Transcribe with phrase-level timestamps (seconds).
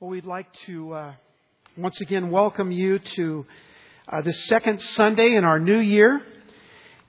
[0.00, 1.12] Well, we'd like to uh,
[1.76, 3.44] once again welcome you to
[4.06, 6.24] uh, second Sunday in our new year.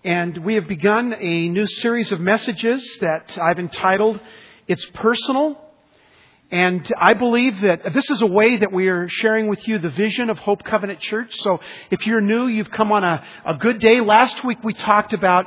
[0.04, 4.20] And we have begun a new series of messages that I've entitled
[4.68, 5.56] It's Personal.
[6.50, 9.90] And I believe that this is a way that we are sharing with you the
[9.90, 11.32] vision of Hope Covenant Church.
[11.42, 11.60] So
[11.92, 14.02] if you're new, you've come on a, a good day.
[14.02, 15.46] Last week we talked about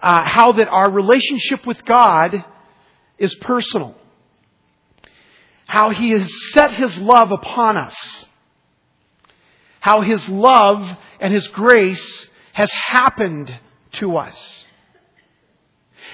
[0.00, 2.44] uh, how that our relationship with God
[3.18, 3.96] is personal
[5.68, 7.94] how he has set his love upon us,
[9.80, 10.88] how his love
[11.20, 13.54] and his grace has happened
[13.92, 14.66] to us,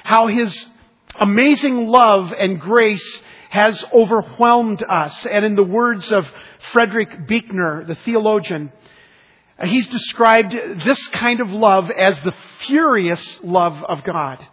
[0.03, 0.67] how his
[1.21, 5.25] amazing love and grace has overwhelmed us.
[5.25, 6.27] And in the words of
[6.73, 8.73] Frederick Buechner, the theologian,
[9.65, 10.53] he's described
[10.85, 12.35] this kind of love as the
[12.67, 14.45] furious love of God.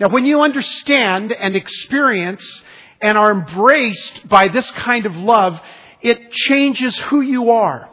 [0.00, 2.62] Now, when you understand and experience
[3.00, 5.58] and are embraced by this kind of love,
[6.02, 7.88] it changes who you are.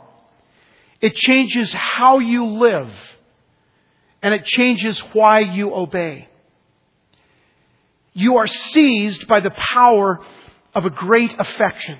[1.01, 2.91] It changes how you live.
[4.21, 6.27] And it changes why you obey.
[8.13, 10.19] You are seized by the power
[10.73, 11.99] of a great affection.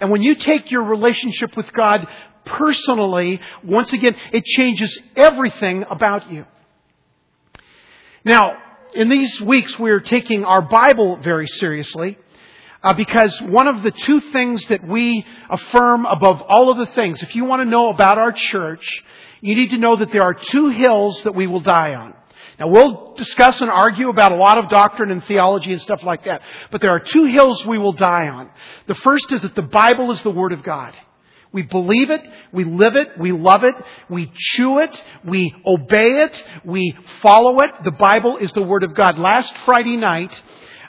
[0.00, 2.06] And when you take your relationship with God
[2.44, 6.44] personally, once again, it changes everything about you.
[8.24, 8.56] Now,
[8.94, 12.18] in these weeks, we're taking our Bible very seriously.
[12.82, 17.22] Uh, because one of the two things that we affirm above all of the things,
[17.22, 18.84] if you want to know about our church,
[19.40, 22.12] you need to know that there are two hills that we will die on.
[22.58, 26.24] Now we'll discuss and argue about a lot of doctrine and theology and stuff like
[26.24, 28.50] that, but there are two hills we will die on.
[28.88, 30.92] The first is that the Bible is the Word of God.
[31.52, 33.74] We believe it, we live it, we love it,
[34.08, 37.70] we chew it, we obey it, we follow it.
[37.84, 39.18] The Bible is the Word of God.
[39.18, 40.42] Last Friday night,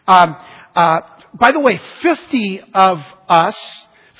[0.07, 0.37] um,
[0.75, 1.01] uh,
[1.33, 3.57] by the way, 50 of us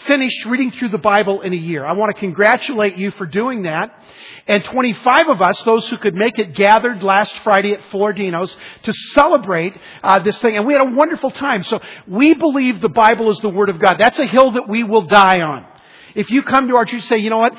[0.05, 1.85] finished reading through the Bible in a year.
[1.85, 3.97] I want to congratulate you for doing that.
[4.45, 8.53] And 25 of us, those who could make it, gathered last Friday at Flordino's
[8.83, 10.57] to celebrate uh, this thing.
[10.57, 11.63] And we had a wonderful time.
[11.63, 13.95] So we believe the Bible is the Word of God.
[13.97, 15.65] That's a hill that we will die on.
[16.15, 17.53] If you come to our church and say, you know what,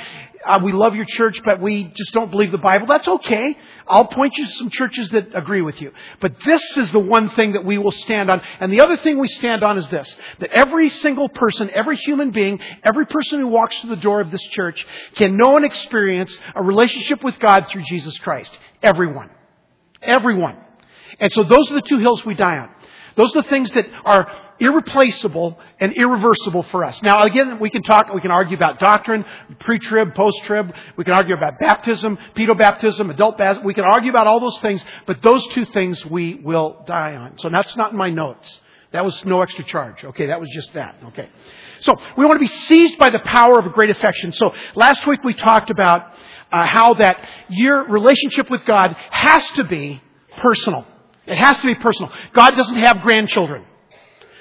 [0.45, 3.57] uh, we love your church, but we just don't believe the Bible, that's okay.
[3.89, 5.93] I'll point you to some churches that agree with you.
[6.21, 8.43] But this is the one thing that we will stand on.
[8.61, 12.31] And the other thing we stand on is this, that every single person, every human
[12.31, 14.85] being, every person who walks through the door of this church
[15.17, 18.57] can know and experience a relationship with God through Jesus Christ.
[18.83, 19.31] Everyone.
[20.03, 20.59] Everyone.
[21.21, 22.71] And so those are the two hills we die on.
[23.17, 27.03] Those are the things that are irreplaceable and irreversible for us.
[27.03, 29.25] Now, again, we can talk, we can argue about doctrine,
[29.61, 30.73] pre-trib, post-trib.
[30.97, 33.65] We can argue about baptism, pedobaptism, adult baptism.
[33.65, 37.39] We can argue about all those things, but those two things we will die on.
[37.39, 38.61] So that's not in my notes.
[38.93, 40.05] That was no extra charge.
[40.05, 40.97] Okay, that was just that.
[41.09, 41.29] Okay.
[41.81, 44.33] So we want to be seized by the power of a great affection.
[44.33, 46.15] So last week we talked about
[46.53, 50.01] uh, how that your relationship with God has to be
[50.39, 50.87] personal.
[51.27, 52.13] It has to be personal.
[52.33, 53.65] God doesn't have grandchildren.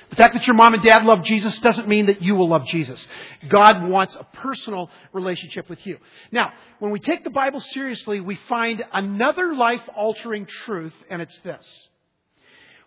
[0.10, 2.68] The fact that your mom and dad love Jesus doesn't mean that you will love
[2.68, 3.08] Jesus.
[3.50, 5.98] God wants a personal relationship with you.
[6.32, 11.36] Now, when we take the Bible seriously, we find another life altering truth, and it's
[11.40, 11.66] this.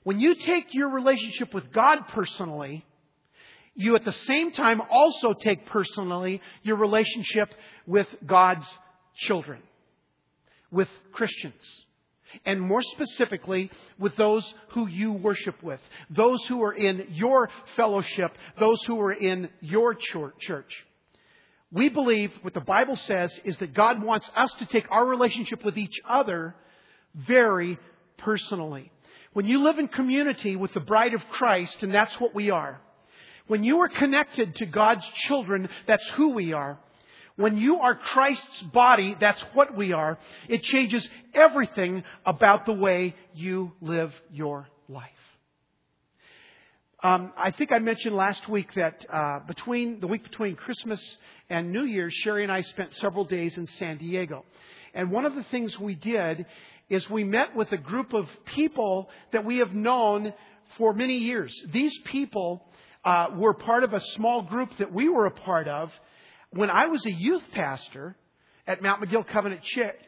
[0.05, 2.87] When you take your relationship with God personally,
[3.75, 7.53] you at the same time also take personally your relationship
[7.89, 8.69] with God's
[9.17, 9.63] children,
[10.71, 11.86] with Christians
[12.45, 18.37] and more specifically with those who you worship with, those who are in your fellowship,
[18.59, 20.73] those who are in your church.
[21.73, 25.65] We believe what the Bible says is that God wants us to take our relationship
[25.65, 26.55] with each other
[27.15, 27.79] very
[28.19, 28.93] personally.
[29.33, 32.81] When you live in community with the bride of Christ, and that's what we are,
[33.47, 36.79] when you are connected to God's children, that's who we are.
[37.37, 40.19] When you are Christ's body, that's what we are.
[40.49, 45.11] It changes everything about the way you live your life.
[47.03, 51.01] Um, I think I mentioned last week that uh, between the week between Christmas
[51.51, 54.45] and New Year's, Sherry and I spent several days in San Diego.
[54.95, 56.47] And one of the things we did
[56.89, 60.33] is we met with a group of people that we have known
[60.79, 61.53] for many years.
[61.71, 62.65] These people
[63.05, 65.93] uh, were part of a small group that we were a part of
[66.51, 68.17] when I was a youth pastor
[68.67, 69.63] at Mount Miguel Covenant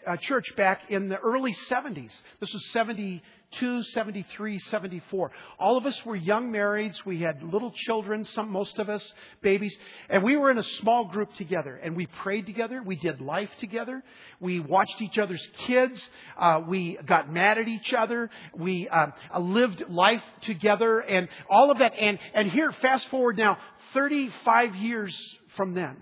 [0.07, 5.31] uh, Church back in the early 70s, this was 72 72, 73, 74.
[5.59, 6.95] All of us were young marrieds.
[7.05, 9.13] We had little children, some, most of us,
[9.43, 9.75] babies.
[10.11, 11.77] And we were in a small group together.
[11.77, 12.83] And we prayed together.
[12.85, 14.03] We did life together.
[14.41, 16.09] We watched each other's kids.
[16.39, 18.31] Uh, we got mad at each other.
[18.55, 19.09] We uh,
[19.39, 21.95] lived life together and all of that.
[21.99, 23.59] And, and here, fast forward now,
[23.95, 25.17] 35 years
[25.57, 25.97] from then.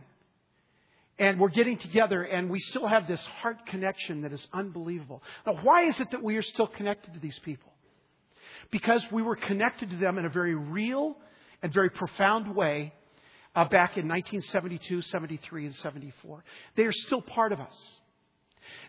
[1.18, 5.22] And we're getting together and we still have this heart connection that is unbelievable.
[5.46, 7.72] Now, why is it that we are still connected to these people?
[8.70, 11.16] Because we were connected to them in a very real
[11.62, 12.92] and very profound way
[13.54, 16.44] uh, back in 1972, 73, and 74.
[16.76, 17.74] They are still part of us.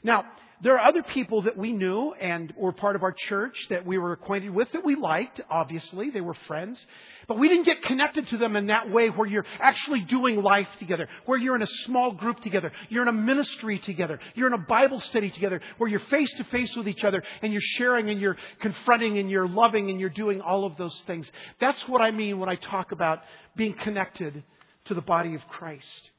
[0.03, 0.25] Now,
[0.59, 3.99] there are other people that we knew and were part of our church that we
[3.99, 6.09] were acquainted with that we liked, obviously.
[6.09, 6.83] They were friends.
[7.27, 10.67] But we didn't get connected to them in that way where you're actually doing life
[10.79, 14.53] together, where you're in a small group together, you're in a ministry together, you're in
[14.53, 18.09] a Bible study together, where you're face to face with each other and you're sharing
[18.09, 21.31] and you're confronting and you're loving and you're doing all of those things.
[21.59, 23.21] That's what I mean when I talk about
[23.55, 24.43] being connected
[24.85, 26.11] to the body of Christ.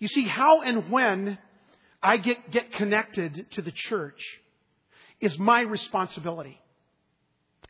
[0.00, 1.38] You see, how and when
[2.02, 4.20] I get, get connected to the church
[5.20, 6.60] is my responsibility.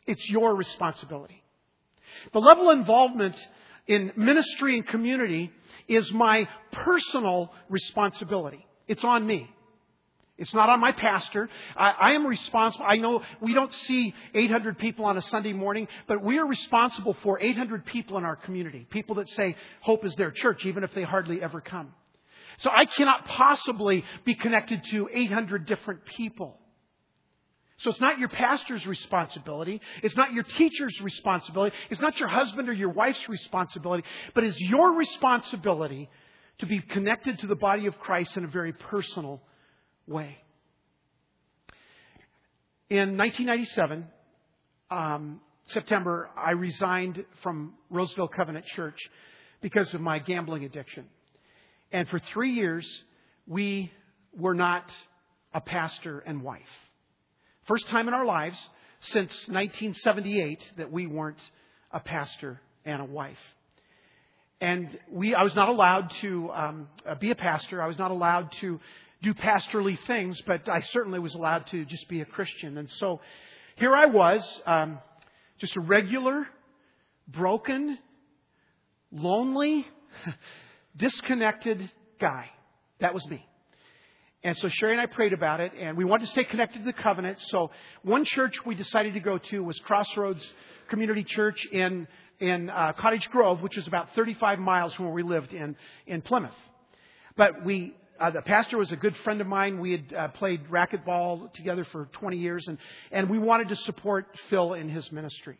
[0.05, 1.43] It's your responsibility.
[2.33, 3.35] The level of involvement
[3.87, 5.51] in ministry and community
[5.87, 8.65] is my personal responsibility.
[8.87, 9.49] It's on me.
[10.37, 11.49] It's not on my pastor.
[11.75, 12.85] I, I, am responsible.
[12.87, 17.17] I know we don't see 800 people on a Sunday morning, but we are responsible
[17.23, 18.85] for 800 people in our community.
[18.91, 21.91] People that say hope is their church, even if they hardly ever come.
[22.57, 26.59] So I cannot possibly be connected to 800 different people.
[27.79, 29.79] So it's not your pastor's responsibility.
[30.01, 31.75] It's not your teacher's responsibility.
[31.91, 36.09] It's not your husband or your wife's responsibility, but it's your responsibility
[36.59, 39.41] to be connected to the body of Christ in a very personal
[40.07, 40.37] way.
[42.89, 44.07] In 1997,
[44.89, 48.97] um, September, I resigned from Roseville Covenant Church
[49.61, 51.05] because of my gambling addiction.
[51.91, 52.85] And for three years,
[53.45, 53.91] we
[54.37, 54.89] were not
[55.53, 56.61] a pastor and wife.
[57.67, 58.57] First time in our lives
[58.99, 61.41] since 1978 that we weren't
[61.91, 63.37] a pastor and a wife.
[64.59, 67.81] And we, I was not allowed to um, uh, be a pastor.
[67.81, 68.79] I was not allowed to
[69.21, 72.77] do pastorly things, but I certainly was allowed to just be a Christian.
[72.77, 73.21] And so
[73.75, 74.99] here I was, um,
[75.59, 76.47] just a regular,
[77.27, 77.97] broken,
[79.11, 79.85] lonely,
[80.97, 81.89] disconnected
[82.19, 82.49] guy.
[82.99, 83.45] That was me.
[84.43, 86.85] And so Sherry and I prayed about it, and we wanted to stay connected to
[86.85, 87.39] the covenant.
[87.47, 87.71] So
[88.03, 90.47] one church we decided to go to was Crossroads
[90.89, 92.07] Community Church in
[92.39, 96.21] in uh, Cottage Grove, which is about 35 miles from where we lived in in
[96.21, 96.55] Plymouth.
[97.35, 99.79] But we uh, the pastor was a good friend of mine.
[99.79, 102.77] We had uh, played racquetball together for 20 years, and,
[103.11, 105.57] and we wanted to support Phil in his ministry.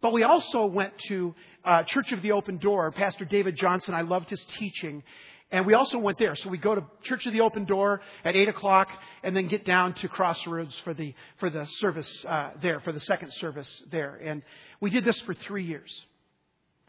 [0.00, 1.34] But we also went to
[1.64, 2.92] uh, Church of the Open Door.
[2.92, 5.02] Pastor David Johnson, I loved his teaching.
[5.50, 6.34] And we also went there.
[6.34, 8.88] So we go to Church of the Open Door at 8 o'clock
[9.22, 13.00] and then get down to Crossroads for the, for the service uh, there, for the
[13.00, 14.16] second service there.
[14.16, 14.42] And
[14.80, 15.90] we did this for three years.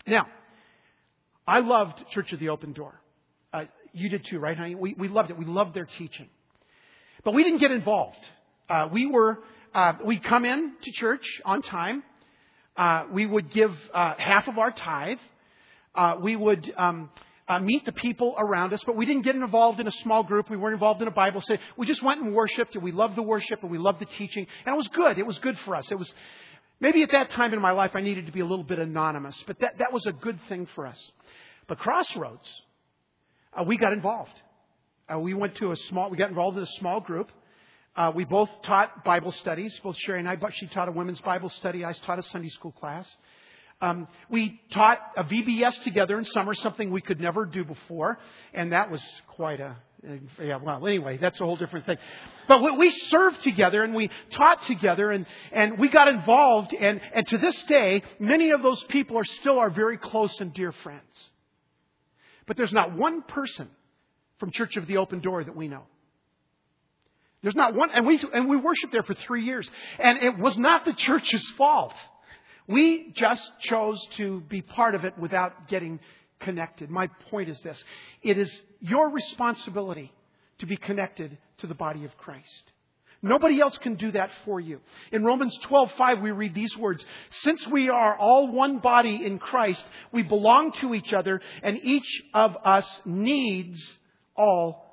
[0.07, 0.27] Now,
[1.47, 2.99] I loved Church of the Open Door.
[3.53, 4.75] Uh, you did too, right, honey?
[4.75, 5.37] We, we loved it.
[5.37, 6.27] We loved their teaching.
[7.23, 8.17] But we didn't get involved.
[8.69, 9.39] Uh, we were,
[9.73, 12.03] uh, we'd come in to church on time
[12.77, 15.17] uh, we would give uh, half of our tithe.
[15.95, 17.09] Uh, we would um,
[17.47, 20.49] uh, meet the people around us, but we didn't get involved in a small group.
[20.49, 21.59] We weren't involved in a Bible study.
[21.75, 24.45] We just went and worshiped, and we loved the worship, and we loved the teaching,
[24.65, 25.17] and it was good.
[25.17, 25.91] It was good for us.
[25.91, 26.13] It was
[26.79, 29.35] maybe at that time in my life I needed to be a little bit anonymous,
[29.47, 30.99] but that that was a good thing for us.
[31.67, 32.47] But Crossroads,
[33.59, 34.39] uh, we got involved.
[35.19, 36.09] We went to a small.
[36.09, 37.31] We got involved in a small group.
[37.97, 39.77] Uh, we both taught Bible studies.
[39.83, 41.83] Both Sherry and I, but she taught a women's Bible study.
[41.83, 43.09] I taught a Sunday school class.
[43.81, 48.19] Um, we taught a VBS together in summer, something we could never do before,
[48.53, 49.03] and that was
[49.35, 49.75] quite a
[50.39, 50.57] yeah.
[50.57, 51.97] Well, anyway, that's a whole different thing.
[52.47, 57.01] But we, we served together and we taught together, and and we got involved, and
[57.13, 60.71] and to this day, many of those people are still our very close and dear
[60.71, 61.31] friends.
[62.45, 63.69] But there's not one person
[64.39, 65.83] from Church of the Open Door that we know.
[67.41, 69.69] There's not one, and we, and we worshiped there for three years.
[69.99, 71.93] And it was not the church's fault.
[72.67, 75.99] We just chose to be part of it without getting
[76.39, 76.89] connected.
[76.89, 77.81] My point is this.
[78.21, 80.11] It is your responsibility
[80.59, 82.73] to be connected to the body of Christ.
[83.21, 84.79] Nobody else can do that for you.
[85.11, 89.85] In Romans 12:5 we read these words, "Since we are all one body in Christ,
[90.11, 93.97] we belong to each other and each of us needs
[94.35, 94.85] all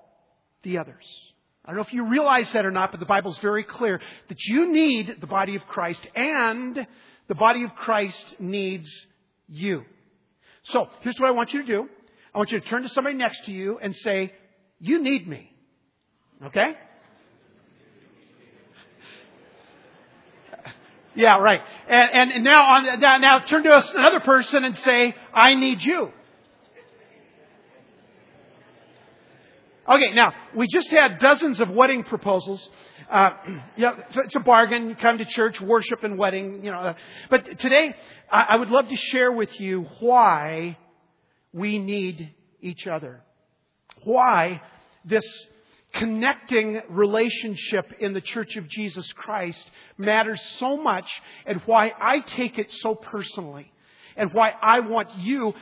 [0.63, 1.34] the others."
[1.65, 4.45] I don't know if you realize that or not, but the Bible's very clear that
[4.45, 6.87] you need the body of Christ and
[7.27, 8.91] the body of Christ needs
[9.49, 9.85] you.
[10.65, 11.89] So, here's what I want you to do.
[12.35, 14.33] I want you to turn to somebody next to you and say,
[14.79, 15.51] you need me.
[16.45, 16.75] Okay?
[21.15, 21.61] Yeah, right.
[21.89, 26.11] And, and now, on, now, now turn to another person and say, I need you.
[29.87, 32.67] Okay, now, we just had dozens of wedding proposals.
[33.11, 33.33] Uh,
[33.77, 34.89] yeah, it's, it's a bargain.
[34.89, 36.79] You come to church, worship and wedding, you know.
[36.79, 36.95] Uh,
[37.29, 37.95] but today,
[38.31, 40.79] I, I would love to share with you why
[41.53, 43.23] we need each other.
[44.05, 44.63] Why
[45.05, 45.25] this
[45.93, 51.07] connecting relationship in the Church of Jesus Christ matters so much
[51.47, 53.71] and why I take it so personally
[54.17, 55.53] and why I want you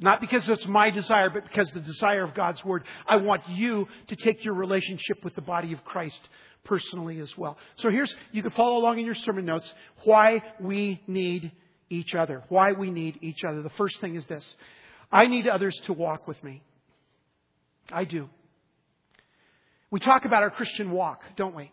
[0.00, 2.84] not because it's my desire, but because the desire of God's Word.
[3.06, 6.20] I want you to take your relationship with the body of Christ
[6.64, 7.58] personally as well.
[7.76, 9.70] So here's, you can follow along in your sermon notes,
[10.04, 11.52] why we need
[11.90, 12.42] each other.
[12.48, 13.62] Why we need each other.
[13.62, 14.54] The first thing is this.
[15.12, 16.62] I need others to walk with me.
[17.92, 18.28] I do.
[19.90, 21.72] We talk about our Christian walk, don't we?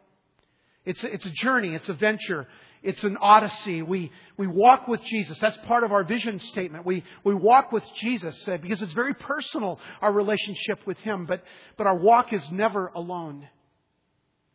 [0.86, 2.48] It's a, it's a journey, it's a venture,
[2.88, 3.82] it's an odyssey.
[3.82, 5.38] We, we walk with Jesus.
[5.40, 6.86] That's part of our vision statement.
[6.86, 11.44] We, we walk with Jesus uh, because it's very personal, our relationship with Him, but,
[11.76, 13.46] but our walk is never alone.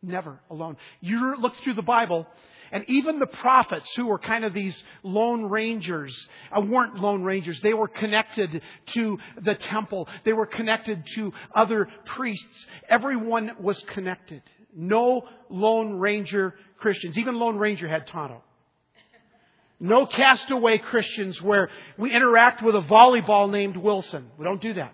[0.01, 0.77] Never alone.
[0.99, 2.25] You look through the Bible,
[2.71, 6.17] and even the prophets, who were kind of these lone rangers,
[6.51, 7.59] uh, weren't lone rangers.
[7.61, 8.63] They were connected
[8.95, 10.07] to the temple.
[10.25, 12.65] They were connected to other priests.
[12.89, 14.41] Everyone was connected.
[14.75, 17.17] No Lone Ranger Christians.
[17.17, 18.41] Even Lone Ranger had Tonto.
[19.79, 24.29] No castaway Christians where we interact with a volleyball named Wilson.
[24.37, 24.93] We don't do that.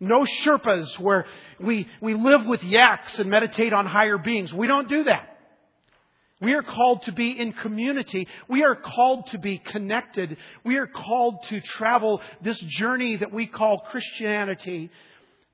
[0.00, 1.26] No Sherpas where
[1.58, 4.52] we, we live with yaks and meditate on higher beings.
[4.52, 5.38] We don't do that.
[6.40, 8.28] We are called to be in community.
[8.46, 10.36] We are called to be connected.
[10.64, 14.90] We are called to travel this journey that we call Christianity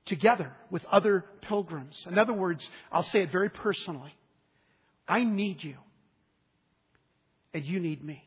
[0.05, 1.95] together with other pilgrims.
[2.07, 4.13] In other words, I'll say it very personally.
[5.07, 5.75] I need you.
[7.53, 8.23] And you need me.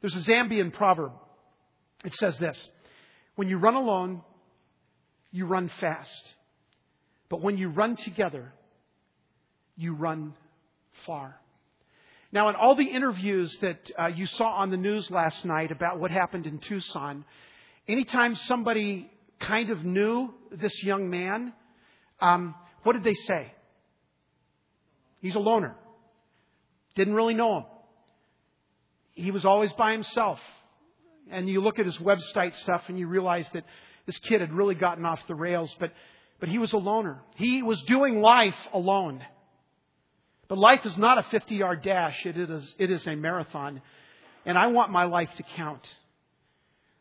[0.00, 1.12] There's a Zambian proverb.
[2.04, 2.68] It says this
[3.36, 4.22] When you run alone,
[5.30, 6.34] you run fast.
[7.28, 8.52] But when you run together,
[9.76, 10.34] you run
[11.06, 11.36] far.
[12.30, 16.00] Now, in all the interviews that uh, you saw on the news last night about
[16.00, 17.24] what happened in Tucson,
[17.86, 19.10] anytime somebody
[19.42, 21.52] kind of knew this young man,
[22.20, 23.52] um, what did they say?
[25.20, 25.76] He's a loner.
[26.94, 27.64] Didn't really know him.
[29.14, 30.38] He was always by himself.
[31.30, 33.64] And you look at his website stuff and you realize that
[34.06, 35.92] this kid had really gotten off the rails, but,
[36.40, 37.22] but he was a loner.
[37.36, 39.22] He was doing life alone.
[40.48, 43.80] But life is not a 50 yard dash, it is, it is a marathon.
[44.44, 45.86] And I want my life to count.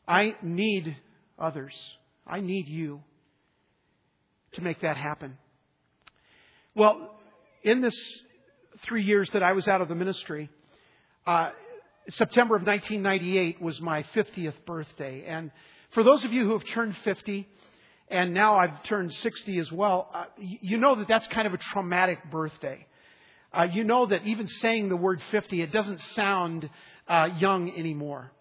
[0.08, 0.96] I need
[1.40, 1.74] others.
[2.25, 3.01] I need you
[4.54, 5.38] to make that happen.
[6.75, 7.16] Well,
[7.63, 7.96] in this
[8.86, 10.50] three years that I was out of the ministry,
[11.25, 11.51] uh,
[12.10, 15.25] September of 1998 was my 50th birthday.
[15.28, 15.51] And
[15.94, 17.48] for those of you who have turned 50,
[18.10, 21.58] and now I've turned 60 as well, uh, you know that that's kind of a
[21.58, 22.86] traumatic birthday.
[23.54, 26.70] Uh, you know that even saying the word 50, it doesn't sound
[27.08, 28.32] uh, young anymore.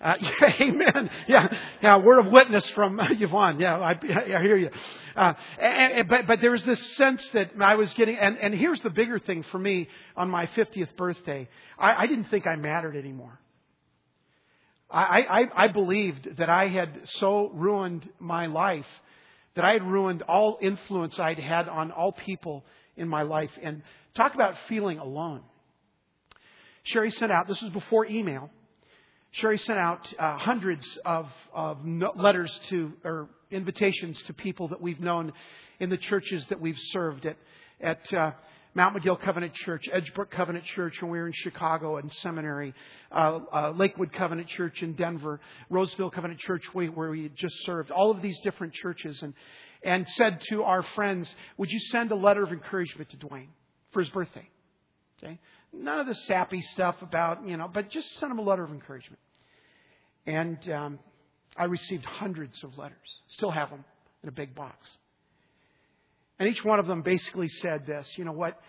[0.00, 0.30] Uh, yeah,
[0.60, 1.10] amen.
[1.28, 1.96] Yeah, yeah.
[1.98, 3.60] Word of witness from Yvonne.
[3.60, 4.70] Yeah, I, I hear you.
[5.14, 8.54] Uh, and, and, but but there was this sense that I was getting, and, and
[8.54, 11.48] here's the bigger thing for me on my 50th birthday.
[11.78, 13.38] I, I didn't think I mattered anymore.
[14.90, 18.86] I, I I believed that I had so ruined my life
[19.54, 22.64] that I had ruined all influence I'd had on all people
[22.96, 23.50] in my life.
[23.62, 23.82] And
[24.14, 25.42] talk about feeling alone.
[26.84, 27.46] Sherry sent out.
[27.48, 28.50] This was before email
[29.32, 31.78] Sherry sent out uh, hundreds of, of
[32.16, 35.32] letters to, or invitations to people that we've known
[35.78, 37.36] in the churches that we've served at,
[37.80, 38.32] at uh,
[38.74, 42.74] Mount Miguel Covenant Church, Edgebrook Covenant Church when we were in Chicago and seminary,
[43.12, 47.92] uh, uh, Lakewood Covenant Church in Denver, Roseville Covenant Church where we had just served,
[47.92, 49.34] all of these different churches, and,
[49.84, 53.48] and said to our friends, Would you send a letter of encouragement to Dwayne
[53.92, 54.48] for his birthday?
[55.22, 55.38] Okay?
[55.72, 58.70] None of the sappy stuff about, you know, but just send them a letter of
[58.70, 59.20] encouragement.
[60.26, 60.98] And um,
[61.56, 63.84] I received hundreds of letters, still have them
[64.22, 64.86] in a big box.
[66.38, 68.60] And each one of them basically said this you know what?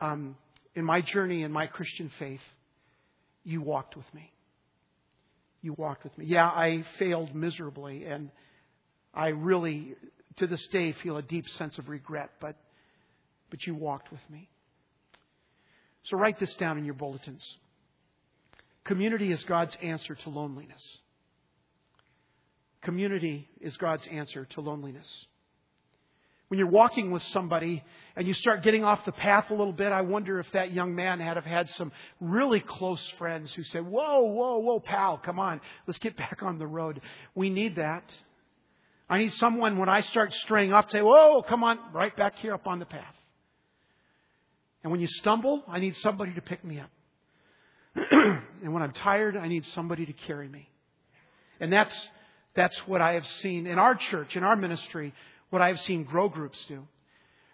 [0.00, 0.36] Um,
[0.74, 2.40] in my journey in my Christian faith,
[3.44, 4.32] you walked with me.
[5.62, 6.26] You walked with me.
[6.26, 8.30] Yeah, I failed miserably, and
[9.14, 9.94] I really,
[10.36, 12.56] to this day, feel a deep sense of regret, but,
[13.50, 14.48] but you walked with me.
[16.06, 17.42] So write this down in your bulletins.
[18.84, 20.82] Community is God's answer to loneliness.
[22.82, 25.08] Community is God's answer to loneliness.
[26.48, 27.82] When you're walking with somebody
[28.14, 30.94] and you start getting off the path a little bit, I wonder if that young
[30.94, 35.40] man had have had some really close friends who said, Whoa, whoa, whoa, pal, come
[35.40, 37.00] on, let's get back on the road.
[37.34, 38.04] We need that.
[39.08, 42.36] I need someone when I start straying off, to say, Whoa, come on, right back
[42.36, 43.14] here up on the path.
[44.86, 46.90] And when you stumble, I need somebody to pick me up.
[48.12, 50.68] and when I'm tired, I need somebody to carry me.
[51.58, 52.08] And that's,
[52.54, 55.12] that's what I have seen in our church, in our ministry,
[55.50, 56.86] what I have seen grow groups do.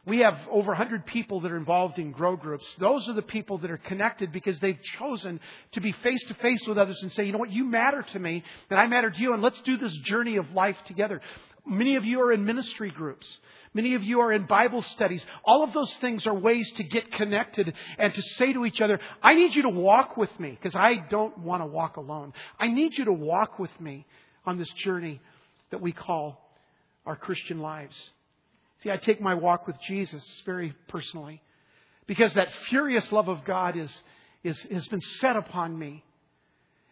[0.04, 2.66] We have over 100 people that are involved in grow groups.
[2.78, 5.40] Those are the people that are connected because they've chosen
[5.72, 8.18] to be face to face with others and say, you know what, you matter to
[8.18, 11.22] me, and I matter to you, and let's do this journey of life together.
[11.64, 13.26] Many of you are in ministry groups.
[13.74, 15.24] Many of you are in Bible studies.
[15.44, 19.00] All of those things are ways to get connected and to say to each other,
[19.22, 22.34] I need you to walk with me because I don't want to walk alone.
[22.60, 24.06] I need you to walk with me
[24.44, 25.20] on this journey
[25.70, 26.38] that we call
[27.06, 27.96] our Christian lives.
[28.82, 31.40] See, I take my walk with Jesus very personally
[32.06, 34.02] because that furious love of God is,
[34.44, 36.04] is, has been set upon me.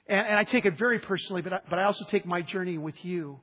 [0.06, 2.78] And, and I take it very personally, but I, but I also take my journey
[2.78, 3.38] with you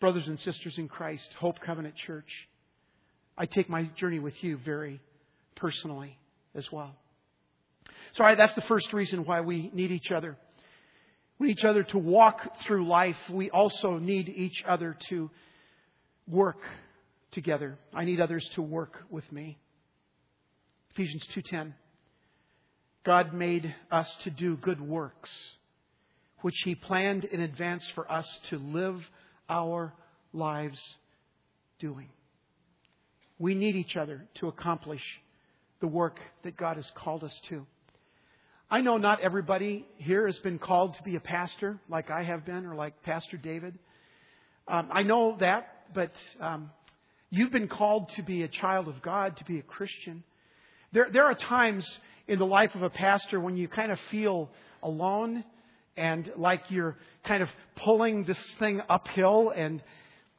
[0.00, 2.28] brothers and sisters in Christ, Hope Covenant Church,
[3.36, 5.00] I take my journey with you very
[5.56, 6.18] personally
[6.54, 6.94] as well.
[8.14, 10.36] So that's the first reason why we need each other.
[11.38, 13.16] We need each other to walk through life.
[13.30, 15.30] We also need each other to
[16.26, 16.60] work
[17.30, 17.78] together.
[17.94, 19.58] I need others to work with me.
[20.90, 21.74] Ephesians 2:10
[23.04, 25.30] God made us to do good works
[26.40, 29.08] which he planned in advance for us to live
[29.48, 29.92] our
[30.32, 30.78] lives
[31.78, 32.08] doing.
[33.38, 35.02] We need each other to accomplish
[35.80, 37.66] the work that God has called us to.
[38.70, 42.44] I know not everybody here has been called to be a pastor like I have
[42.44, 43.78] been or like Pastor David.
[44.66, 46.70] Um, I know that, but um,
[47.30, 50.22] you've been called to be a child of God, to be a Christian.
[50.92, 51.86] There, there are times
[52.26, 54.50] in the life of a pastor when you kind of feel
[54.82, 55.44] alone
[55.98, 59.82] and like you're kind of pulling this thing uphill and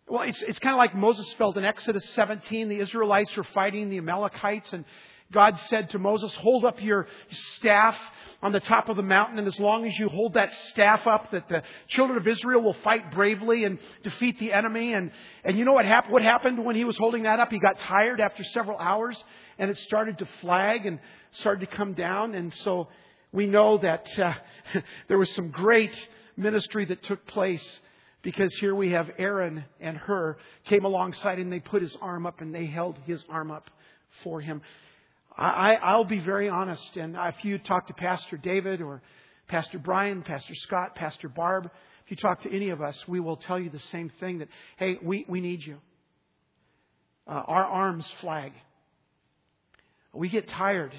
[0.10, 2.68] well, it's, it's kind of like Moses felt in Exodus 17.
[2.68, 4.84] The Israelites were fighting the Amalekites, and
[5.32, 7.08] God said to Moses, Hold up your
[7.58, 7.96] staff
[8.42, 11.30] on the top of the mountain, and as long as you hold that staff up,
[11.32, 14.94] that the children of Israel will fight bravely and defeat the enemy.
[14.94, 15.12] And,
[15.44, 17.52] and you know what, hap- what happened when he was holding that up?
[17.52, 19.22] He got tired after several hours,
[19.60, 21.00] and it started to flag and
[21.34, 22.34] started to come down.
[22.34, 22.88] And so
[23.32, 24.34] we know that uh,
[25.08, 25.96] there was some great
[26.36, 27.80] ministry that took place
[28.22, 32.42] because here we have Aaron and Hur came alongside and they put his arm up
[32.42, 33.70] and they held his arm up
[34.24, 34.62] for him.
[35.38, 39.02] I, I'll be very honest, and if you talk to Pastor David or
[39.48, 41.70] Pastor Brian, Pastor Scott, Pastor Barb,
[42.04, 44.50] if you talk to any of us, we will tell you the same thing that,
[44.78, 45.78] hey, we, we need you.
[47.26, 48.52] Uh, our arms flag.
[50.14, 50.94] We get tired.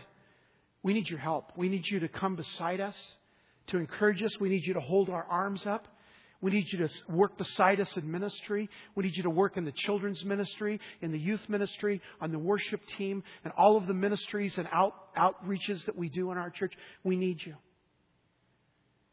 [0.82, 1.52] We need your help.
[1.56, 2.96] We need you to come beside us
[3.68, 4.30] to encourage us.
[4.40, 5.86] We need you to hold our arms up.
[6.42, 8.70] We need you to work beside us in ministry.
[8.94, 12.38] We need you to work in the children's ministry, in the youth ministry, on the
[12.38, 16.48] worship team, and all of the ministries and out, outreaches that we do in our
[16.48, 16.72] church.
[17.04, 17.56] We need you.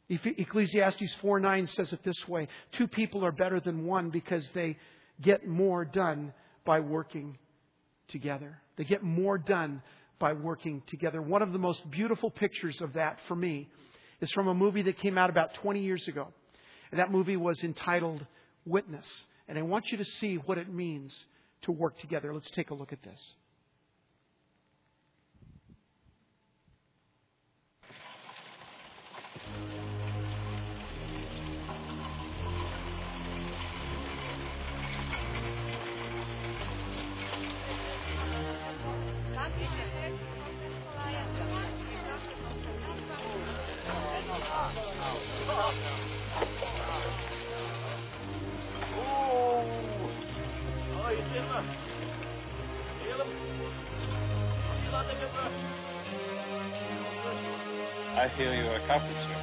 [0.10, 4.77] Ecclesiastes 4 9 says it this way Two people are better than one because they
[5.21, 7.38] get more done by working
[8.08, 8.62] together.
[8.77, 9.82] They get more done
[10.19, 11.21] by working together.
[11.21, 13.69] One of the most beautiful pictures of that for me
[14.21, 16.27] is from a movie that came out about 20 years ago.
[16.91, 18.25] And that movie was entitled
[18.65, 19.08] Witness.
[19.47, 21.13] And I want you to see what it means
[21.62, 22.34] to work together.
[22.34, 23.19] Let's take a look at this.
[58.38, 59.34] I feel you're a carpenter.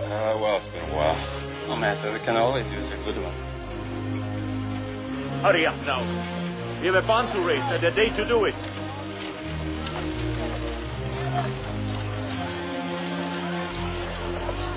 [0.00, 1.68] Uh, well, it's been a while.
[1.68, 3.34] No matter, we can always use a good one.
[5.42, 6.00] Hurry up now.
[6.80, 8.54] We have a barn to raise and a day to do it.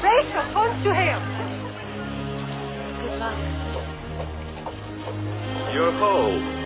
[0.04, 1.24] Rachel, hold to him.
[3.00, 3.38] Good luck.
[5.74, 6.66] You're home.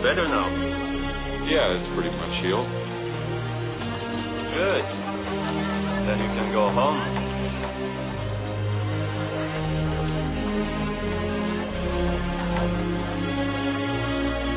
[0.00, 0.46] better now?
[1.50, 2.83] Yeah, it's pretty much healed.
[4.54, 4.84] Good.
[6.06, 7.00] Then you can go home.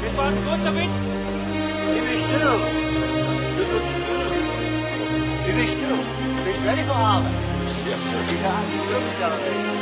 [0.03, 0.95] Det var godt og vidt.
[1.95, 2.53] Det visste du.
[3.57, 4.37] Du visste du.
[5.47, 5.97] Du visste du.
[6.67, 7.31] Ready for havet?
[7.89, 8.21] Yes, sir.
[8.41, 8.55] Ja,
[8.89, 9.76] du visste det.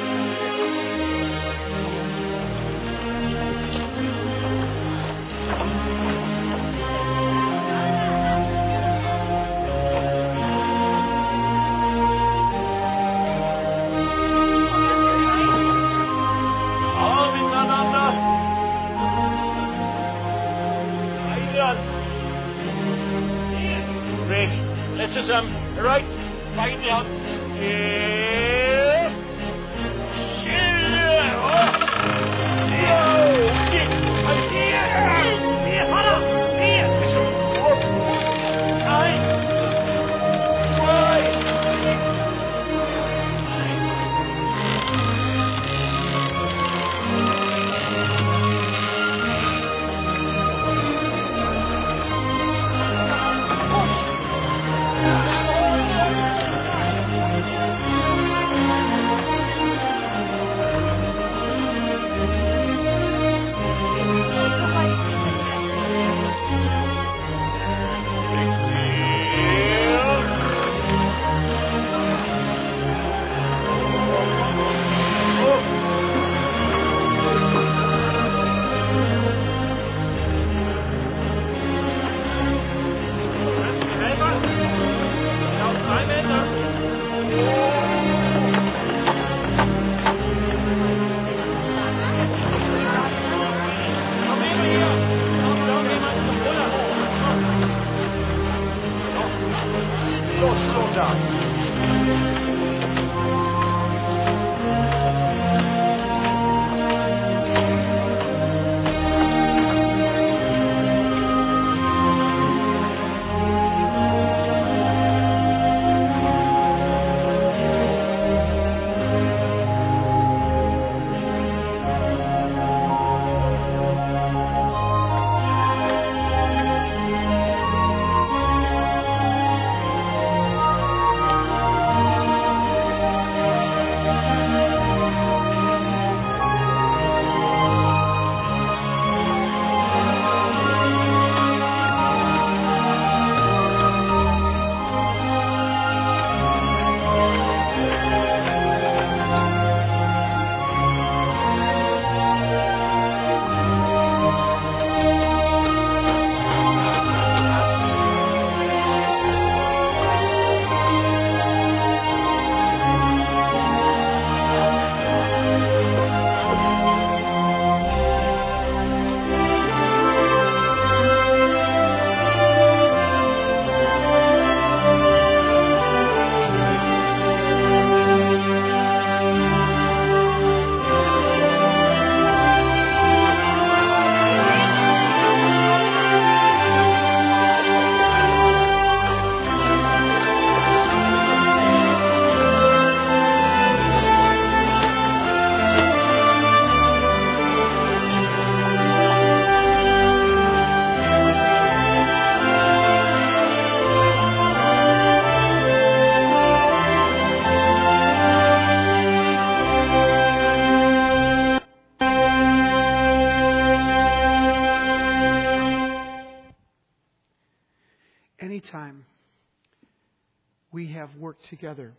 [221.49, 221.93] Together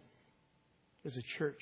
[1.05, 1.61] as a church.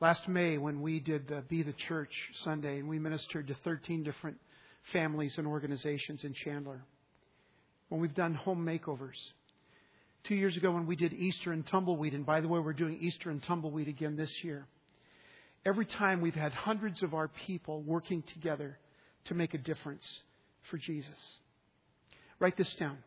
[0.00, 2.10] Last May, when we did the Be the Church
[2.44, 4.36] Sunday, and we ministered to 13 different
[4.92, 6.84] families and organizations in Chandler.
[7.88, 9.16] When we've done home makeovers.
[10.24, 12.98] Two years ago, when we did Easter and Tumbleweed, and by the way, we're doing
[13.00, 14.66] Easter and Tumbleweed again this year.
[15.64, 18.78] Every time we've had hundreds of our people working together
[19.26, 20.04] to make a difference
[20.70, 21.18] for Jesus.
[22.38, 22.98] Write this down.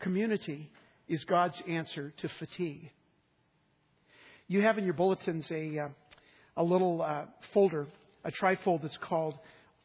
[0.00, 0.70] Community
[1.10, 2.88] is God's answer to fatigue.
[4.46, 5.88] You have in your bulletins a, uh,
[6.56, 7.88] a little uh, folder,
[8.24, 9.34] a trifold that's called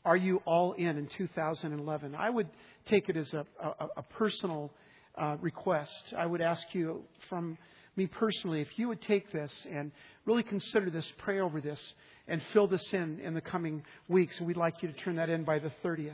[0.05, 2.13] Are You All In in 2011.
[2.15, 2.47] I would
[2.85, 4.71] take it as a, a, a personal
[5.17, 6.13] uh, request.
[6.15, 7.57] I would ask you from
[7.95, 9.91] me personally if you would take this and
[10.25, 11.81] really consider this, pray over this,
[12.27, 14.39] and fill this in in the coming weeks.
[14.39, 16.13] We'd like you to turn that in by the 30th.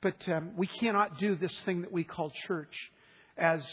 [0.00, 2.74] But um, we cannot do this thing that we call church
[3.36, 3.64] as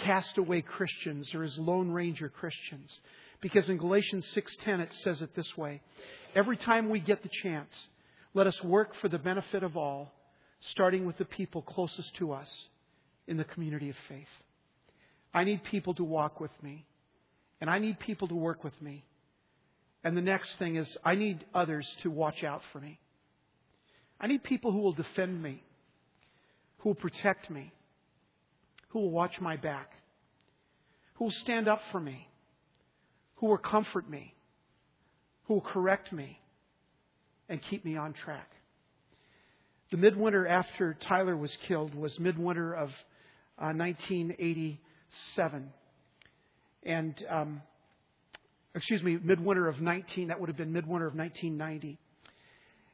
[0.00, 2.90] castaway Christians or as Lone Ranger Christians.
[3.40, 5.80] Because in Galatians 6:10 it says it this way,
[6.34, 7.88] every time we get the chance,
[8.34, 10.12] let us work for the benefit of all,
[10.60, 12.68] starting with the people closest to us
[13.26, 14.28] in the community of faith.
[15.32, 16.84] I need people to walk with me,
[17.60, 19.04] and I need people to work with me.
[20.02, 22.98] And the next thing is I need others to watch out for me.
[24.20, 25.62] I need people who will defend me,
[26.78, 27.72] who will protect me,
[28.90, 29.90] who will watch my back,
[31.14, 32.28] who will stand up for me,
[33.36, 34.34] who will comfort me,
[35.44, 36.38] who will correct me,
[37.48, 38.50] and keep me on track.
[39.90, 42.90] The midwinter after Tyler was killed was midwinter of
[43.58, 45.72] uh, 1987.
[46.84, 47.60] And, um,
[48.74, 51.98] excuse me, midwinter of 19, that would have been midwinter of 1990.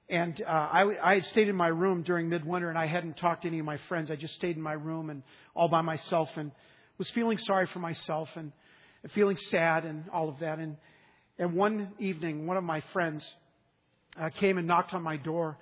[0.09, 3.43] And uh, I, I had stayed in my room during midwinter, and I hadn't talked
[3.43, 4.09] to any of my friends.
[4.09, 6.53] I just stayed in my room and all by myself, and
[6.97, 8.53] was feeling sorry for myself and
[9.15, 10.59] feeling sad and all of that.
[10.59, 10.77] And
[11.39, 13.27] and one evening, one of my friends
[14.19, 15.59] uh, came and knocked on my door,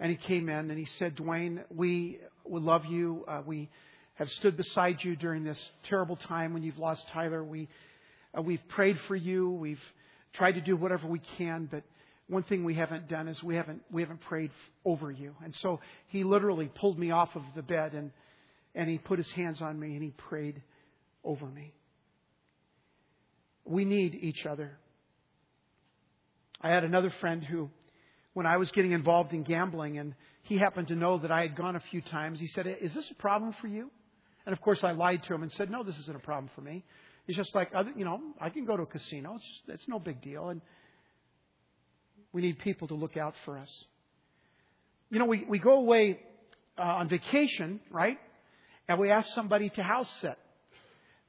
[0.00, 3.24] and he came in and he said, "Dwayne, we we love you.
[3.28, 3.68] Uh, we
[4.14, 7.44] have stood beside you during this terrible time when you've lost Tyler.
[7.44, 7.68] We
[8.36, 9.48] uh, we've prayed for you.
[9.48, 9.82] We've
[10.32, 11.84] tried to do whatever we can, but."
[12.28, 14.50] One thing we haven't done is we haven't we haven't prayed
[14.84, 15.34] over you.
[15.44, 18.10] And so he literally pulled me off of the bed and
[18.74, 20.60] and he put his hands on me and he prayed
[21.24, 21.72] over me.
[23.64, 24.78] We need each other.
[26.60, 27.70] I had another friend who
[28.32, 31.56] when I was getting involved in gambling and he happened to know that I had
[31.56, 33.90] gone a few times, he said, eh, "Is this a problem for you?"
[34.44, 36.60] And of course I lied to him and said, "No, this isn't a problem for
[36.60, 36.84] me."
[37.26, 39.34] He's just like, other, you know, I can go to a casino.
[39.34, 40.48] It's, it's no big deal.
[40.50, 40.60] And
[42.32, 43.70] we need people to look out for us.
[45.10, 46.20] You know, we, we go away
[46.78, 48.18] uh, on vacation, right?
[48.88, 50.36] And we ask somebody to house sit.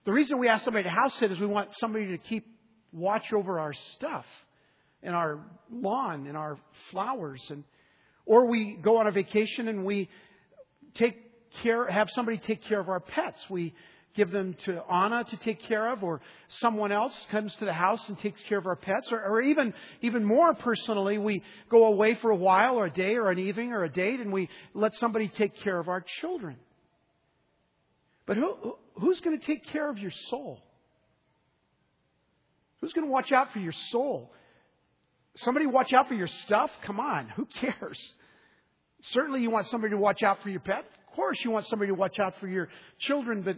[0.06, 2.46] The reason we ask somebody to house sit is we want somebody to keep
[2.92, 4.26] watch over our stuff
[5.04, 5.40] and our
[5.72, 6.58] lawn and our
[6.92, 7.64] flowers and
[8.26, 10.10] or we go on a vacation and we
[10.96, 11.16] take
[11.64, 13.50] care have somebody take care of our pets.
[13.50, 13.74] We
[14.16, 16.22] give them to Anna to take care of, or
[16.60, 19.74] someone else comes to the house and takes care of our pets, or, or even
[20.02, 23.74] even more personally, we go away for a while, or a day, or an evening,
[23.74, 26.56] or a date, and we let somebody take care of our children.
[28.26, 30.62] But who who's going to take care of your soul?
[32.82, 34.32] Who's going to watch out for your soul?
[35.36, 36.72] Somebody watch out for your stuff?
[36.84, 38.00] Come on, who cares?
[39.02, 40.80] Certainly, you want somebody to watch out for your pet.
[40.80, 42.68] Of course, you want somebody to watch out for your
[43.00, 43.58] children, but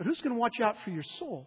[0.00, 1.46] but who's going to watch out for your soul?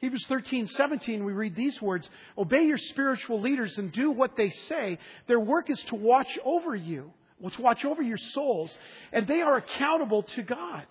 [0.00, 4.50] Hebrews 13, 17, we read these words Obey your spiritual leaders and do what they
[4.50, 4.98] say.
[5.26, 7.10] Their work is to watch over you,
[7.54, 8.70] to watch over your souls,
[9.14, 10.84] and they are accountable to God.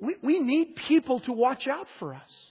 [0.00, 2.50] We, we need people to watch out for us.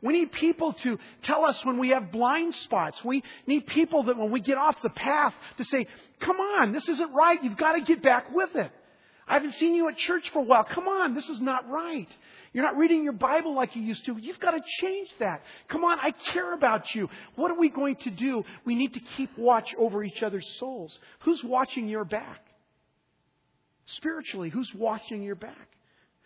[0.00, 3.04] We need people to tell us when we have blind spots.
[3.04, 5.88] We need people that when we get off the path to say,
[6.20, 7.42] come on, this isn't right.
[7.42, 8.70] You've got to get back with it.
[9.28, 10.64] I haven't seen you at church for a while.
[10.64, 12.08] Come on, this is not right.
[12.52, 14.16] You're not reading your Bible like you used to.
[14.18, 15.42] You've got to change that.
[15.68, 17.08] Come on, I care about you.
[17.36, 18.44] What are we going to do?
[18.64, 20.98] We need to keep watch over each other's souls.
[21.20, 22.40] Who's watching your back?
[23.86, 25.68] Spiritually, who's watching your back?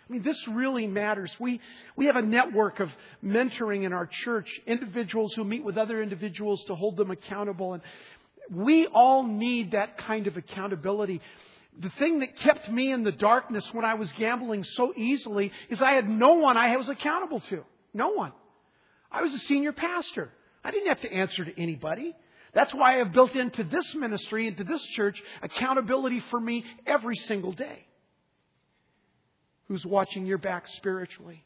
[0.08, 1.32] I mean, this really matters.
[1.40, 1.60] We,
[1.96, 2.90] we have a network of
[3.24, 7.74] mentoring in our church, individuals who meet with other individuals to hold them accountable.
[7.74, 7.82] And
[8.50, 11.20] we all need that kind of accountability
[11.78, 15.82] the thing that kept me in the darkness when I was gambling so easily is
[15.82, 17.64] I had no one I was accountable to.
[17.92, 18.32] No one.
[19.10, 20.30] I was a senior pastor.
[20.64, 22.14] I didn't have to answer to anybody.
[22.54, 27.16] That's why I have built into this ministry, into this church, accountability for me every
[27.16, 27.86] single day.
[29.68, 31.44] Who's watching your back spiritually?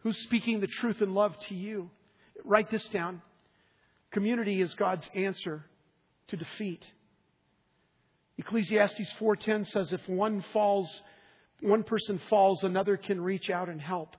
[0.00, 1.90] Who's speaking the truth and love to you?
[2.44, 3.20] Write this down.
[4.10, 5.64] Community is God's answer
[6.28, 6.84] to defeat.
[8.38, 11.02] Ecclesiastes 4:10 says if one falls
[11.60, 14.16] one person falls another can reach out and help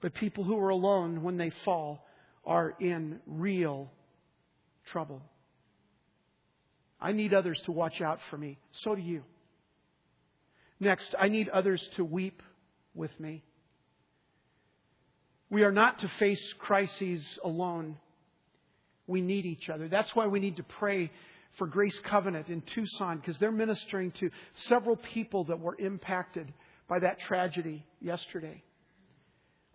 [0.00, 2.06] but people who are alone when they fall
[2.44, 3.90] are in real
[4.86, 5.20] trouble.
[7.00, 8.58] I need others to watch out for me.
[8.84, 9.22] So do you.
[10.78, 12.42] Next, I need others to weep
[12.94, 13.42] with me.
[15.50, 17.96] We are not to face crises alone.
[19.06, 19.88] We need each other.
[19.88, 21.10] That's why we need to pray
[21.56, 26.52] for Grace Covenant in Tucson because they're ministering to several people that were impacted
[26.88, 28.62] by that tragedy yesterday.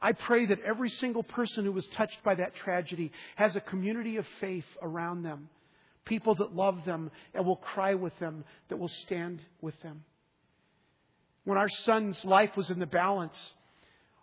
[0.02, 4.18] I pray that every single person who was touched by that tragedy has a community
[4.18, 5.50] of faith around them
[6.06, 10.04] People that love them and will cry with them, that will stand with them.
[11.44, 13.54] When our son's life was in the balance,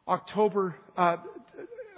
[0.07, 1.19] October, uh,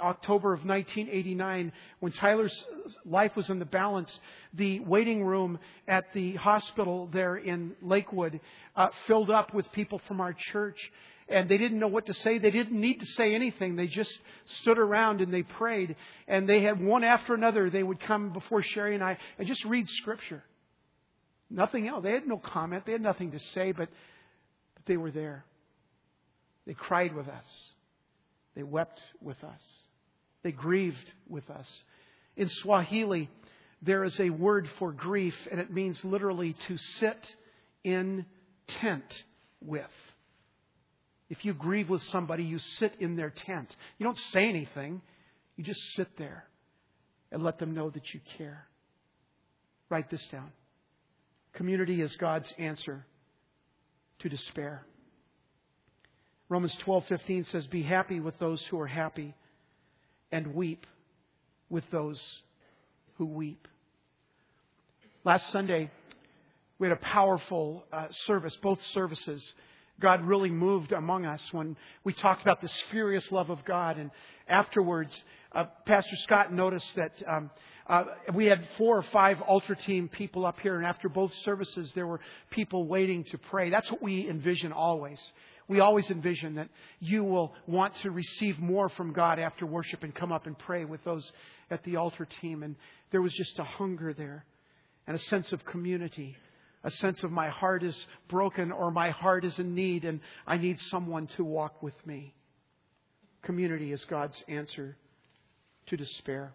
[0.00, 2.64] October of 1989, when Tyler's
[3.04, 4.10] life was in the balance,
[4.54, 8.40] the waiting room at the hospital there in Lakewood
[8.76, 10.78] uh, filled up with people from our church.
[11.28, 12.38] And they didn't know what to say.
[12.38, 13.76] They didn't need to say anything.
[13.76, 14.10] They just
[14.62, 15.94] stood around and they prayed.
[16.26, 19.64] And they had one after another, they would come before Sherry and I and just
[19.64, 20.42] read Scripture.
[21.48, 22.02] Nothing else.
[22.02, 22.84] They had no comment.
[22.84, 23.88] They had nothing to say, but,
[24.74, 25.44] but they were there.
[26.66, 27.46] They cried with us.
[28.54, 29.60] They wept with us.
[30.42, 31.68] They grieved with us.
[32.36, 33.28] In Swahili,
[33.82, 37.36] there is a word for grief, and it means literally to sit
[37.84, 38.26] in
[38.80, 39.24] tent
[39.60, 39.84] with.
[41.28, 43.74] If you grieve with somebody, you sit in their tent.
[43.98, 45.00] You don't say anything,
[45.56, 46.44] you just sit there
[47.30, 48.66] and let them know that you care.
[49.88, 50.50] Write this down.
[51.52, 53.04] Community is God's answer
[54.20, 54.84] to despair.
[56.48, 59.34] Romans 12:15 says be happy with those who are happy
[60.32, 60.86] and weep
[61.68, 62.20] with those
[63.16, 63.68] who weep.
[65.24, 65.90] Last Sunday,
[66.78, 69.54] we had a powerful uh, service, both services.
[70.00, 73.98] God really moved among us when we talked about this furious love of God.
[73.98, 74.10] And
[74.48, 77.50] afterwards, uh, Pastor Scott noticed that um,
[77.86, 81.92] uh, we had four or five altar team people up here, and after both services,
[81.94, 83.68] there were people waiting to pray.
[83.68, 85.20] That's what we envision always
[85.70, 90.12] we always envision that you will want to receive more from God after worship and
[90.12, 91.32] come up and pray with those
[91.70, 92.64] at the altar team.
[92.64, 92.74] And
[93.12, 94.44] there was just a hunger there
[95.06, 96.36] and a sense of community,
[96.82, 97.96] a sense of my heart is
[98.28, 102.34] broken or my heart is in need and I need someone to walk with me.
[103.42, 104.96] Community is God's answer
[105.86, 106.52] to despair.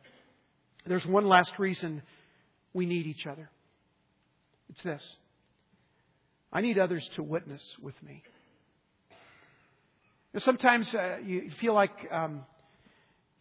[0.86, 2.01] There's one last reason
[2.73, 3.49] we need each other.
[4.71, 5.15] It's this.
[6.51, 8.21] I need others to witness with me
[10.39, 12.45] sometimes uh, you feel like, um,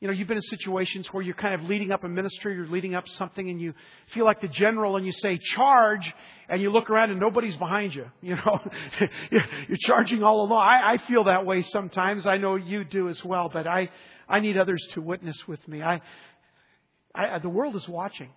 [0.00, 2.66] you know, you've been in situations where you're kind of leading up a ministry, you're
[2.66, 3.74] leading up something, and you
[4.12, 6.12] feel like the general, and you say charge,
[6.48, 8.06] and you look around and nobody's behind you.
[8.22, 8.58] You know,
[9.68, 10.60] you're charging all along.
[10.60, 12.26] I, I feel that way sometimes.
[12.26, 13.90] I know you do as well, but I,
[14.28, 15.82] I need others to witness with me.
[15.82, 16.00] I,
[17.14, 18.30] I, the world is watching.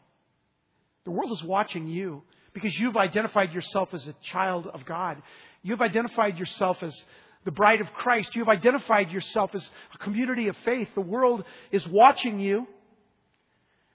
[1.05, 5.21] The world is watching you because you've identified yourself as a child of God.
[5.63, 7.03] You've identified yourself as
[7.47, 8.36] the bride of Christ.
[8.36, 10.89] You've identified yourself as a community of faith.
[10.95, 12.67] The world is watching you.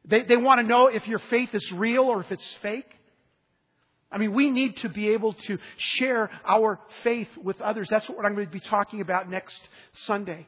[0.06, 2.90] They, they want to know if your faith is real or if it's fake.
[4.10, 7.88] I mean, we need to be able to share our faith with others.
[7.90, 9.60] That's what I'm going to be talking about next
[10.06, 10.46] Sunday.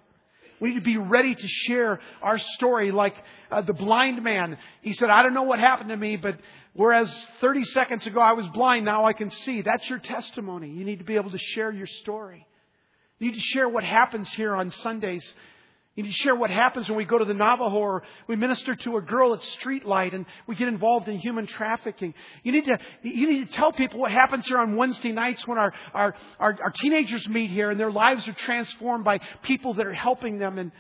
[0.59, 3.17] We need to be ready to share our story like
[3.51, 4.57] uh, the blind man.
[4.81, 6.39] He said, I don't know what happened to me, but
[6.73, 7.13] whereas
[7.43, 9.61] 30 seconds ago I was blind, now I can see.
[9.61, 10.71] That's your testimony.
[10.71, 12.47] You need to be able to share your story.
[13.19, 15.35] You need to share what happens here on Sundays.
[15.95, 18.75] You need to share what happens when we go to the Navajo or we minister
[18.75, 22.15] to a girl at Streetlight and we get involved in human trafficking.
[22.43, 25.57] You need to, you need to tell people what happens here on Wednesday nights when
[25.57, 29.87] our, our, our, our teenagers meet here and their lives are transformed by people that
[29.87, 30.59] are helping them.
[30.59, 30.73] And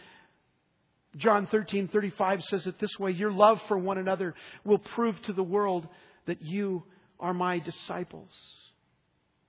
[1.16, 5.32] John 13, 35 says it this way, your love for one another will prove to
[5.32, 5.86] the world
[6.26, 6.82] that you
[7.20, 8.30] are my disciples.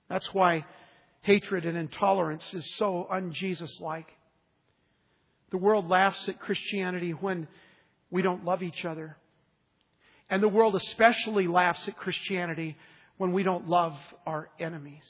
[0.10, 0.66] That's why
[1.26, 4.08] hatred and intolerance is so un Jesus like.
[5.50, 7.48] The world laughs at Christianity when
[8.12, 9.18] we don't love each other.
[10.30, 12.78] And the world especially laughs at Christianity
[13.18, 15.04] when we don't love our enemies.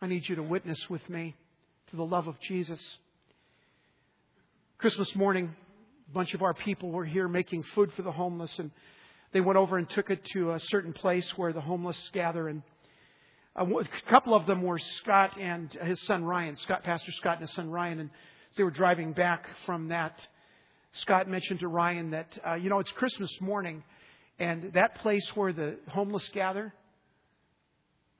[0.00, 1.34] I need you to witness with me
[1.90, 2.80] to the love of Jesus.
[4.78, 5.54] Christmas morning,
[6.10, 8.70] a bunch of our people were here making food for the homeless, and
[9.34, 12.46] they went over and took it to a certain place where the homeless gather.
[12.46, 12.62] And
[13.56, 13.66] a
[14.08, 17.68] couple of them were Scott and his son Ryan, Scott, Pastor Scott and his son
[17.68, 17.98] Ryan.
[17.98, 20.16] And as they were driving back from that,
[20.92, 23.82] Scott mentioned to Ryan that, uh, you know, it's Christmas morning,
[24.38, 26.72] and that place where the homeless gather,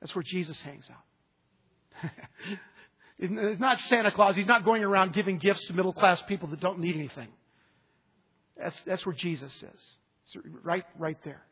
[0.01, 2.11] that's where Jesus hangs out.
[3.21, 4.35] it's not Santa Claus.
[4.35, 7.29] He's not going around giving gifts to middle class people that don't need anything.
[8.61, 9.81] That's, that's where Jesus is.
[10.63, 11.43] Right, right there.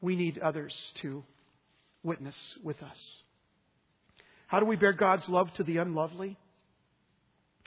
[0.00, 1.24] We need others to
[2.02, 2.98] witness with us.
[4.46, 6.38] How do we bear God's love to the unlovely?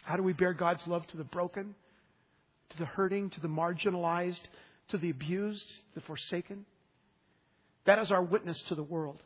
[0.03, 1.75] How do we bear God's love to the broken,
[2.69, 4.41] to the hurting, to the marginalized,
[4.89, 6.65] to the abused, the forsaken?
[7.85, 9.19] That is our witness to the world.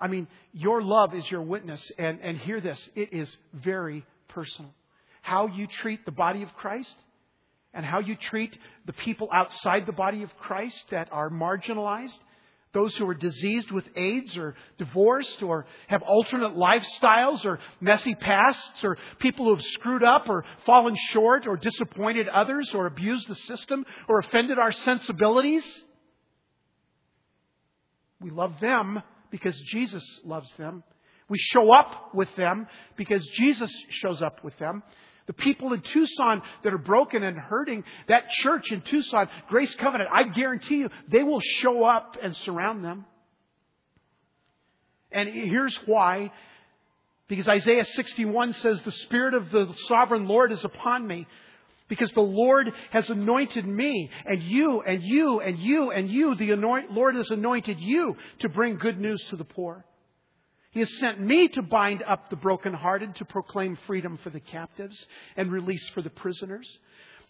[0.00, 4.72] I mean, your love is your witness, and, and hear this, it is very personal.
[5.22, 6.94] How you treat the body of Christ
[7.76, 12.18] and how you treat the people outside the body of Christ that are marginalized,
[12.72, 18.82] those who are diseased with AIDS or divorced or have alternate lifestyles or messy pasts
[18.82, 23.34] or people who have screwed up or fallen short or disappointed others or abused the
[23.34, 25.64] system or offended our sensibilities.
[28.20, 30.82] We love them because Jesus loves them.
[31.28, 34.82] We show up with them because Jesus shows up with them.
[35.26, 40.08] The people in Tucson that are broken and hurting, that church in Tucson, Grace Covenant,
[40.12, 43.06] I guarantee you, they will show up and surround them.
[45.10, 46.30] And here's why.
[47.28, 51.26] Because Isaiah 61 says, The Spirit of the sovereign Lord is upon me.
[51.88, 56.52] Because the Lord has anointed me, and you, and you, and you, and you, the
[56.90, 59.84] Lord has anointed you to bring good news to the poor.
[60.76, 65.06] He has sent me to bind up the brokenhearted, to proclaim freedom for the captives
[65.34, 66.68] and release for the prisoners,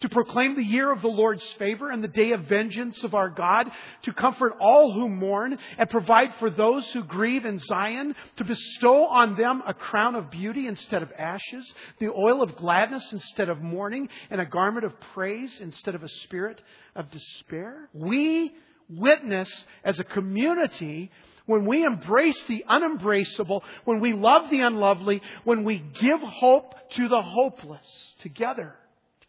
[0.01, 3.31] to proclaim the year of the Lord's favor and the day of vengeance of our
[3.31, 3.71] God,
[4.03, 9.07] to comfort all who mourn and provide for those who grieve in Zion, to bestow
[9.07, 13.63] on them a crown of beauty instead of ashes, the oil of gladness instead of
[13.63, 16.61] mourning, and a garment of praise instead of a spirit
[16.97, 17.89] of despair.
[17.93, 18.57] We
[18.89, 21.13] witness as a community
[21.47, 27.09] when we embrace the unembraceable, when we love the unlovely, when we give hope to
[27.09, 27.87] the hopeless
[28.21, 28.75] together,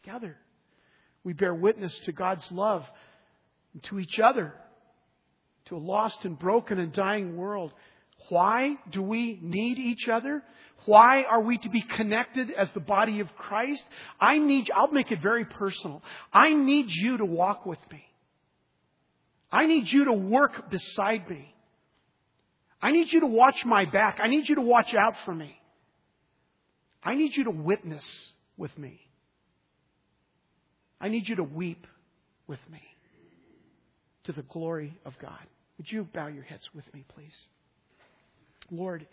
[0.03, 0.35] together,
[1.23, 2.85] we bear witness to God's love
[3.73, 4.53] and to each other,
[5.65, 7.71] to a lost and broken and dying world.
[8.29, 10.43] Why do we need each other?
[10.85, 13.83] Why are we to be connected as the body of Christ?
[14.19, 16.01] I need, I'll make it very personal.
[16.31, 18.03] I need you to walk with me.
[19.51, 21.53] I need you to work beside me.
[22.81, 24.19] I need you to watch my back.
[24.21, 25.59] I need you to watch out for me.
[27.03, 28.05] I need you to witness
[28.57, 28.99] with me.
[30.99, 31.85] I need you to weep
[32.47, 32.81] with me
[34.25, 35.39] to the glory of God.
[35.77, 37.35] Would you bow your heads with me, please?
[38.71, 39.07] Lord,